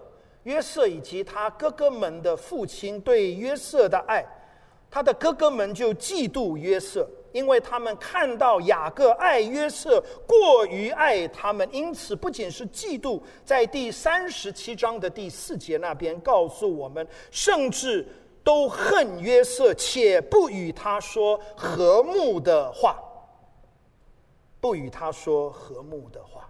[0.44, 4.24] 约瑟以及他哥哥们的父亲对约瑟的爱，
[4.90, 18.08] 他的哥哥们就嫉妒约瑟，因为他们看到雅各爱约瑟过于爱他们，因此不仅是嫉妒，在第三十七章的第四节那边告诉我们，甚至
[18.42, 22.98] 都恨约瑟，且不与他说和睦的话。
[24.58, 26.48] 不与他说和睦的话。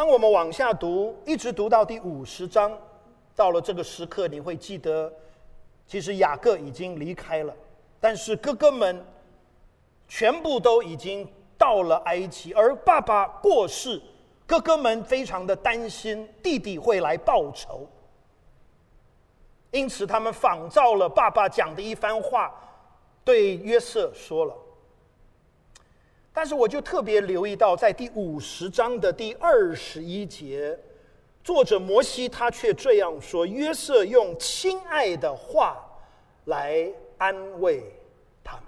[0.00, 2.72] 当我们往下读，一直读到第五十章，
[3.36, 5.12] 到了这个时刻，你会记得，
[5.86, 7.54] 其实雅各已经离开了，
[8.00, 9.04] 但是哥哥们
[10.08, 14.00] 全部都已经到了埃及，而爸爸过世，
[14.46, 17.86] 哥哥们非常的担心弟弟会来报仇，
[19.70, 22.50] 因此他们仿照了爸爸讲的一番话，
[23.22, 24.56] 对约瑟说了。
[26.32, 30.78] 但是我就特别留意到，在第五十章的第二十一节，
[31.42, 35.76] 作者摩西他却这样说：约瑟用亲爱的话
[36.44, 37.82] 来安慰
[38.44, 38.66] 他们。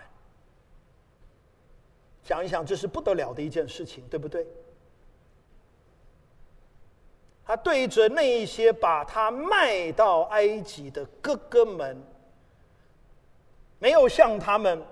[2.25, 4.47] 想一想，这是不得了的一件事情，对不对？
[7.45, 12.01] 他对着那一些把他卖到埃及的哥哥们，
[13.79, 14.83] 没有向他们。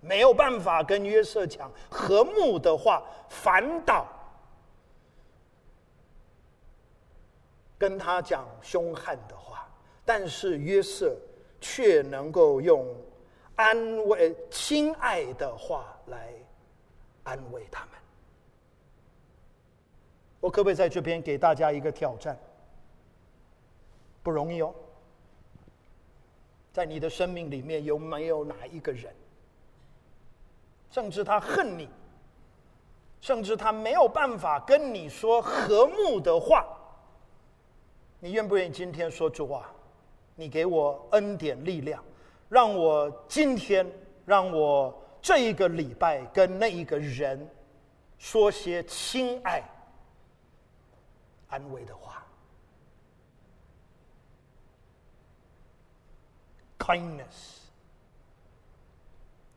[0.00, 4.06] 没有办法跟约瑟讲和睦的话，反倒
[7.78, 9.68] 跟他讲凶悍的话。
[10.04, 11.16] 但是约瑟
[11.60, 12.86] 却能够用
[13.54, 16.32] 安慰、亲爱的话来
[17.22, 17.94] 安慰他们。
[20.40, 22.36] 我可不可以在这边给大家一个挑战？
[24.22, 24.74] 不容易哦。
[26.72, 29.14] 在你的生命里面，有没有哪一个人？
[30.90, 31.88] 甚至他恨你，
[33.20, 36.66] 甚至他没有办法跟你说和睦的话，
[38.18, 39.72] 你愿不愿意今天说主啊，
[40.34, 42.02] 你给我恩典力量，
[42.48, 43.86] 让我今天，
[44.24, 47.48] 让我这一个礼拜跟那一个人
[48.18, 49.62] 说些亲爱、
[51.48, 52.26] 安慰的话
[56.78, 57.60] ，kindness，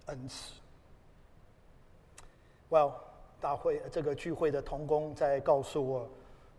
[0.05, 0.62] 恩慈。
[2.73, 2.93] Well，
[3.39, 6.09] 大会这个聚会的同工在告诉我，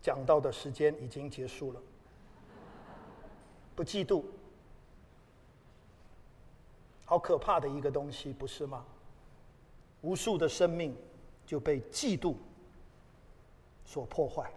[0.01, 1.81] 讲到的时间已经结束了。
[3.75, 4.23] 不嫉妒，
[7.03, 8.85] 好可怕的一个东西，不是吗？
[10.03, 10.95] 无数的生命
[11.45, 12.35] 就被嫉妒
[13.83, 14.49] 所破坏。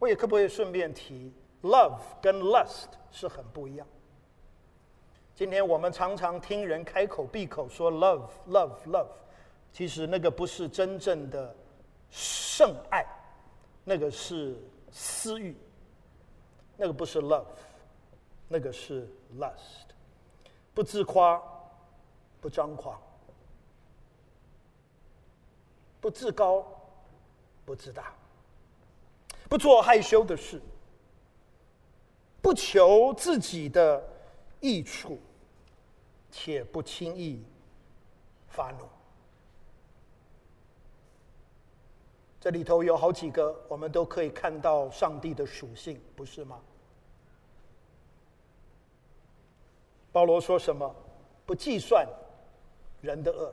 [0.00, 3.86] 我也可不可以顺便提，love 跟 lust 是很不一样。
[5.36, 9.06] 今天我们常常听人开口闭口说 love love love，
[9.78, 11.54] 其实那个不是真正的
[12.10, 13.06] 圣爱，
[13.84, 14.60] 那个是
[14.90, 15.56] 私欲，
[16.76, 17.46] 那个不是 love。
[18.48, 19.08] 那个是
[19.38, 19.86] lust，
[20.74, 21.40] 不自夸，
[22.40, 23.00] 不张狂，
[26.00, 26.66] 不自高，
[27.64, 28.12] 不自大，
[29.48, 30.60] 不做害羞的事，
[32.42, 34.02] 不求自己的
[34.58, 35.20] 益处，
[36.32, 37.44] 且不轻易
[38.48, 38.80] 发怒。
[42.40, 46.60] 这里头有好几个，我们都可以看到上帝的属性，不是吗？
[50.12, 50.94] 保罗说什么？
[51.44, 52.06] 不计算
[53.00, 53.52] 人的恶。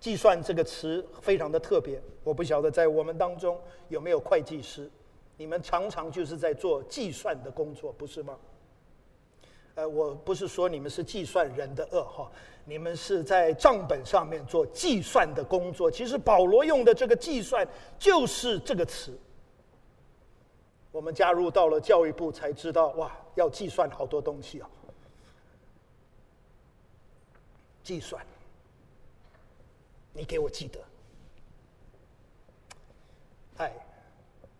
[0.00, 2.00] 计算这个词非常的特别。
[2.22, 4.90] 我不晓得在我们当中有没有会计师，
[5.36, 8.38] 你们常常就是在做计算的工作，不是吗？
[9.76, 12.30] 呃，我不是说你们是计算人的恶哈，
[12.64, 15.90] 你们是在账本上面做计算的工作。
[15.90, 17.66] 其实保罗用的这个计算
[17.98, 19.18] 就是这个词。
[20.92, 24.70] 我们加入到了教育部才知道，哇，要计算好多东西啊。
[27.82, 28.24] 计算，
[30.12, 30.78] 你给我记得，
[33.56, 33.72] 爱，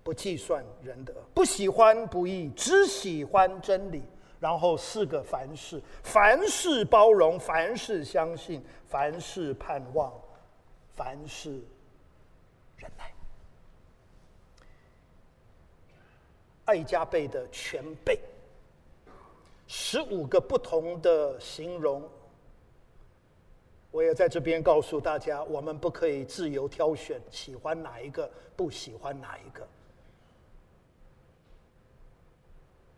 [0.03, 4.03] 不计算人的，不喜欢不义，只喜欢真理。
[4.45, 10.13] 然后四个凡事，凡事包容，凡事相信，凡事盼望，
[10.95, 11.63] 凡事
[12.77, 13.11] 忍耐。
[16.67, 18.21] 爱加倍的全备，
[19.67, 22.07] 十五个不同的形容。
[23.91, 29.67] 我也在这边告诉大家，我们不可以自由挑选，喜欢哪一个，不喜欢哪一个。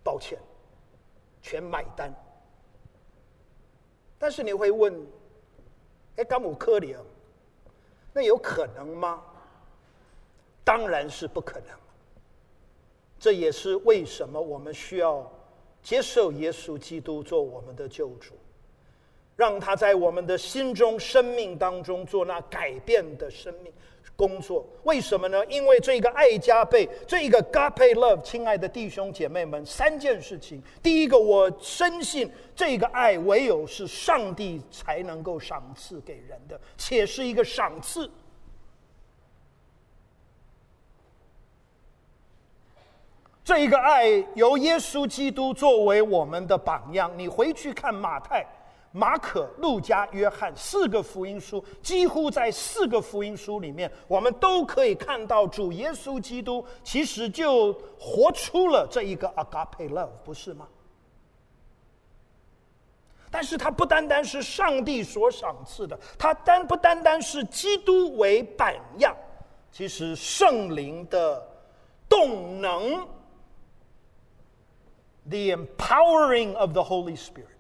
[0.03, 0.41] 抱歉，
[1.47, 2.13] 全买单。
[4.19, 5.07] 但是你会问，
[6.17, 6.97] 哎，甘姆科里，
[8.13, 9.23] 那有可能吗？
[10.65, 11.69] 当然是不可能。
[13.17, 15.31] 这也是为什么我们需要
[15.85, 18.35] 接受耶稣基督做我们的救主。
[19.37, 23.71] 让他在我们的心中、生命当中做那改变的生命
[24.17, 24.67] 工作。
[24.85, 25.45] 为什么呢？
[25.45, 30.63] 因为这个爱加倍，这一个 agape love，亲爱的弟兄姐妹们，三件事情。
[30.83, 38.11] 第一个，我深信这个爱唯有是上帝才能够赏赐给人的，且是一个赏赐。
[43.45, 47.13] 这一个爱由耶稣基督作为我们的榜样。
[47.19, 48.45] 你回去看马太。
[48.97, 60.67] 马可、路加、约翰四个福音书，几乎在四个福音书里面，我们都可以看到主耶稣基督其实就活出了这一个 agape love，不是吗？
[63.31, 69.15] 但是它不单单是上帝所赏赐的，它单不单单是基督为榜样，
[69.71, 71.47] 其实圣灵的
[72.09, 73.07] 动能
[75.29, 77.56] ，the empowering of the Holy Spirit。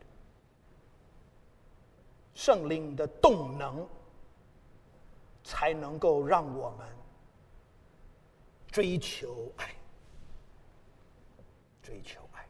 [2.46, 3.84] 圣灵的动能，
[5.42, 6.86] 才能够让我们
[8.68, 9.74] 追求爱，
[11.82, 12.46] 追求爱。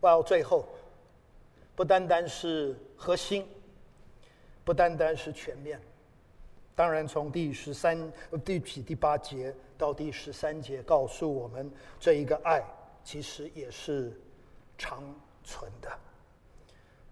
[0.00, 0.64] 到最后，
[1.74, 3.44] 不单单是核心，
[4.64, 5.80] 不单单是全面。
[6.76, 8.12] 当然，从第十三、
[8.44, 12.62] 第几、第八节到第十三节，告诉我们这一个爱
[13.02, 14.16] 其实也是
[14.78, 15.02] 长
[15.42, 15.90] 存的。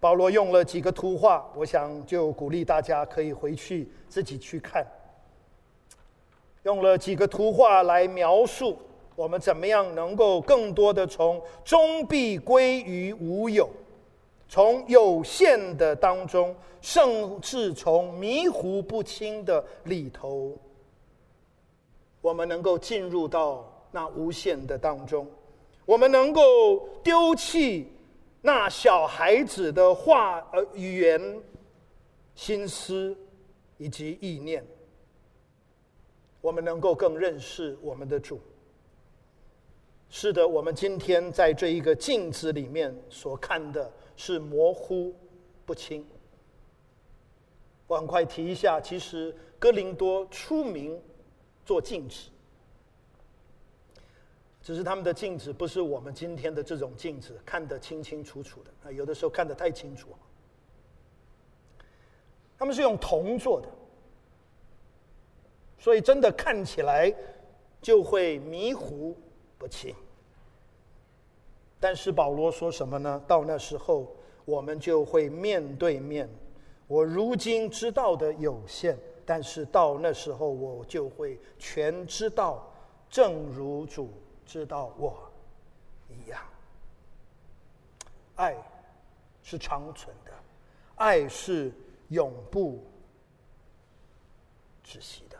[0.00, 4.86] 保罗用了几个图画，我想就鼓励大家可以回去自己去看。
[6.62, 8.76] 用了几个图画来描述
[9.16, 13.68] 我们怎么样能够更多的从终必归于无有，
[14.48, 20.52] 从有限的当中，甚至从迷糊不清的里头，
[22.20, 25.26] 我们能够进入到那无限的当中，
[25.84, 26.42] 我们能够
[27.02, 27.90] 丢弃
[28.48, 31.20] 那小孩子的话、呃语言、
[32.34, 33.14] 心思
[33.76, 34.66] 以及意念，
[36.40, 38.40] 我们能够更认识我们的主。
[40.08, 45.14] 是的，我们今天在这一个镜子里面所看的是模糊
[45.66, 46.02] 不清。
[47.86, 50.98] 我很快提一下，其实哥林多出名
[51.66, 52.30] 做镜子，
[54.68, 60.10] 只是他们的镜子不是我们今天的这种镜子，看得清清楚楚的啊，有的时候看得太清楚。
[62.58, 63.68] 他们是用铜做的，
[65.78, 67.10] 所以真的看起来
[67.80, 69.16] 就会迷糊
[69.56, 69.94] 不清，
[71.80, 73.22] 但是保罗说什么呢？
[73.26, 74.14] 到那时候，
[74.44, 76.28] 我们就会面对面。
[76.86, 82.70] 我如今知道的有限，但是到那时候，我就会全知道，
[83.08, 84.10] 正如主
[84.48, 85.30] 知道我
[86.08, 86.40] 一样。
[88.36, 88.56] 爱
[89.42, 90.32] 是长存的，
[90.96, 91.70] 爱是
[92.08, 92.82] 永不
[94.82, 95.36] 止息的。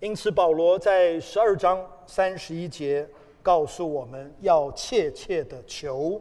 [0.00, 3.08] 因此，保罗在十二章三十一节
[3.42, 6.20] 告诉我们要切切的求，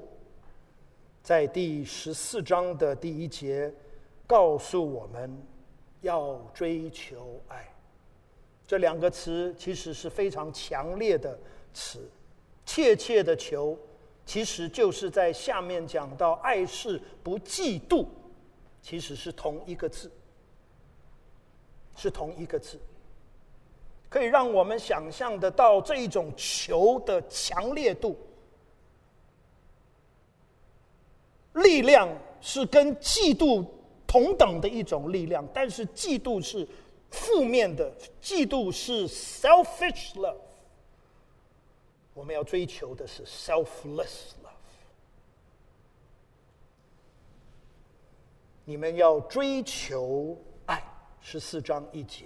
[1.21, 3.73] 在第十四章的第一节
[4.25, 5.45] 告诉我们
[6.01, 7.67] 要追求爱。
[8.69, 11.35] 这两个词其实是非常强烈的
[11.73, 12.07] 词，
[12.67, 13.75] 切切的求，
[14.27, 18.05] 其实就是在下面讲到爱是不嫉妒，
[18.79, 20.11] 其实是同一个字，
[21.97, 22.79] 是同一个字。
[24.07, 28.15] 可以让我们想象得到这一种求的强烈度，
[31.53, 32.07] 力量
[32.39, 33.65] 是跟嫉妒
[34.05, 36.67] 同等的一种力量，但是嫉妒是
[37.11, 37.91] 负面的，
[38.21, 40.37] 嫉妒是 selfish love。
[42.13, 44.49] 我们要追求的是 selfless love。
[48.65, 50.83] 你们要追求爱，
[51.21, 52.25] 十四章一节。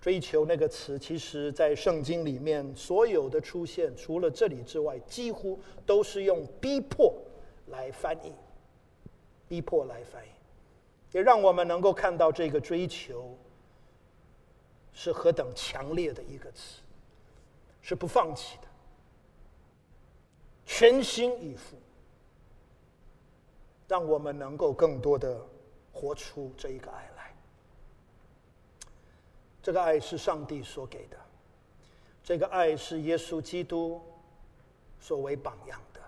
[0.00, 7.14] 追求那个词，其实在圣经里面所有的出现，除了这里之外，几乎都是用逼迫
[7.66, 8.32] 来翻译，
[9.46, 10.30] 逼迫来翻译，
[11.12, 13.38] 也让我们能够看到这个追求
[14.92, 16.80] 是何等强烈的一个词，
[17.80, 18.68] 是不放弃的，
[20.66, 21.76] 全心以赴，
[23.88, 25.40] 让我们能够更多的
[25.92, 27.34] 活出这一个爱来。
[29.62, 31.16] 这个爱是上帝所给的，
[32.22, 34.02] 这个爱是耶稣基督
[35.00, 36.00] 所为榜样的。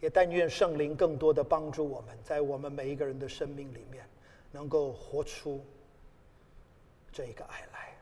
[0.00, 4.04] 也但愿圣灵更多的帮助我们，在我们每一个人的生命里面，
[4.50, 5.64] 能够活出
[7.12, 7.96] 这个爱来，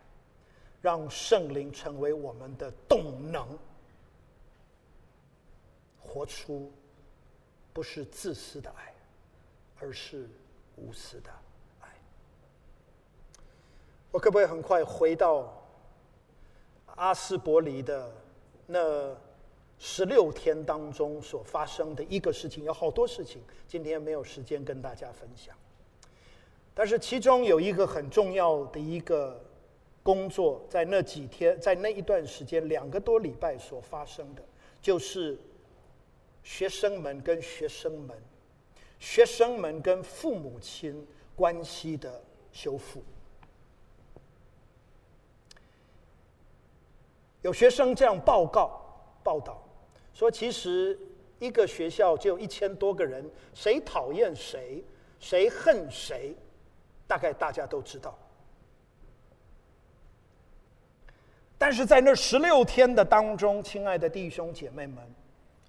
[0.80, 3.58] 让圣灵成为我们的动能，
[5.98, 6.72] 活出
[7.72, 8.94] 不是自私的爱，
[9.80, 10.28] 而是
[10.76, 11.30] 无私的
[11.80, 11.88] 爱。
[14.12, 15.52] 我可不可以很快回到
[16.94, 18.12] 阿斯伯里的
[18.66, 19.16] 那
[19.78, 22.62] 十六天当中所发生的一个事情？
[22.64, 25.56] 有好多事情，今天没有时间跟大家分享。
[26.80, 29.38] 但是其中有一个很重要的一个
[30.02, 34.42] 工作，在那几天，在那一段时间两个多礼拜所发生的，
[34.80, 35.38] 就是
[36.42, 38.16] 学生们跟学生们、
[38.98, 41.06] 学生们跟父母亲
[41.36, 42.18] 关系的
[42.50, 43.02] 修复。
[47.42, 48.80] 有学生这样报告
[49.22, 49.62] 报道
[50.14, 50.98] 说，其实
[51.40, 54.82] 一个学校就一千多个人，谁讨厌谁，
[55.18, 56.34] 谁恨谁，
[57.10, 58.16] 大概大家都知道。
[61.58, 64.98] 但是在那十六天的当中，亲爱的弟兄姐妹们。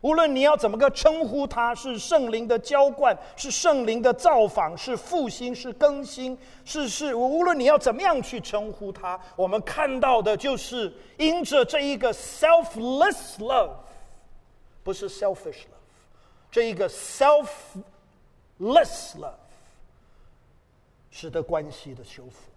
[0.02, 7.16] 无论你要怎么个称呼他，是圣灵的浇灌，是圣灵的造访，是复兴，是更新，是是。
[7.16, 13.72] 无论你要怎么样去称呼他，我们看到的就是因着这一个 selfless love，
[14.84, 15.86] 不是 selfish love，
[16.52, 17.48] 这一个 selfless
[18.60, 19.41] love，
[21.12, 22.50] 使得关系的修复，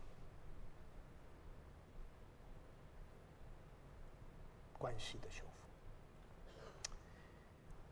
[4.78, 6.90] 关系的修复。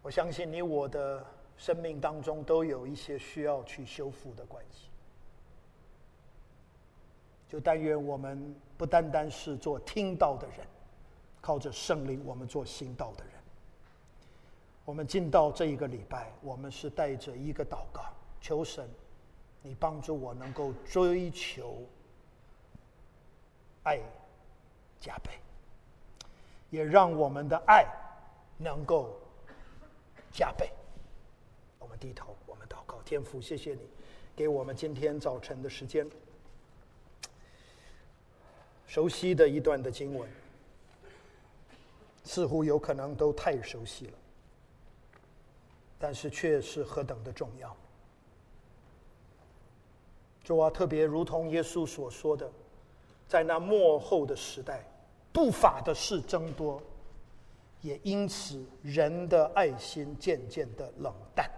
[0.00, 1.24] 我相信你我的
[1.56, 4.88] 生命当中都有一些需要去修复的关系，
[7.48, 10.66] 就但愿我们不单单是做听到的人，
[11.40, 13.34] 靠着圣灵，我们做行道的人。
[14.84, 18.02] 我们进到这一个礼拜，我们是带着一个祷告，
[18.40, 18.88] 求神，
[19.62, 21.82] 你帮助我能够追求
[23.84, 24.00] 爱，
[25.00, 25.30] 加倍，
[26.70, 27.86] 也让我们的爱
[28.58, 29.18] 能够
[30.32, 30.70] 加倍。
[31.78, 33.80] 我们低头，我们祷告，天父，谢谢你
[34.34, 36.08] 给我们今天早晨的时间。
[38.86, 40.28] 熟悉的一段的经文，
[42.24, 44.18] 似乎有可能都太熟悉了，
[45.98, 47.76] 但是却是何等的重要。
[50.44, 52.50] 主啊，特别如同耶稣所说的，
[53.28, 54.84] 在那末后的时代，
[55.32, 56.82] 不法的事增多，
[57.80, 61.50] 也因此人的爱心渐渐的冷淡。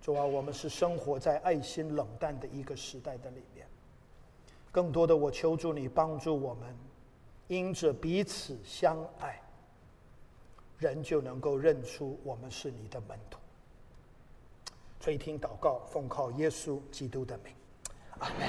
[0.00, 3.66] 主啊，我们是生活在爱心冷淡的一个时代的里面。
[4.72, 6.74] 更多的，我求助你帮助我们，
[7.48, 9.38] 因着彼此相爱，
[10.78, 13.37] 人就能够认出我们是你的门徒。
[15.00, 17.54] 垂听祷告，奉靠耶稣基督的名，
[18.18, 18.48] 阿门。